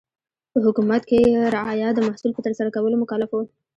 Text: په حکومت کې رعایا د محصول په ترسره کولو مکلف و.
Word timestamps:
په 0.51 0.57
حکومت 0.65 1.01
کې 1.09 1.19
رعایا 1.55 1.89
د 1.93 1.99
محصول 2.07 2.31
په 2.33 2.41
ترسره 2.45 2.69
کولو 2.75 2.95
مکلف 3.03 3.29
و. 3.33 3.37